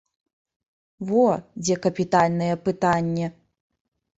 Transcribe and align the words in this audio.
Во, 1.09 1.25
дзе 1.67 1.75
капітальнае 1.85 2.51
пытанне! 2.71 3.27